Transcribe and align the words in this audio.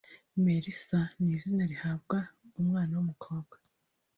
Melissa 0.45 0.99
ni 1.21 1.29
izina 1.35 1.63
rihabwa 1.71 2.17
umwana 2.59 2.91
w’umukobwa 2.95 3.55